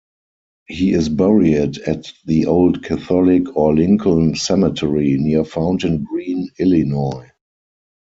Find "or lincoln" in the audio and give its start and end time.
3.55-4.33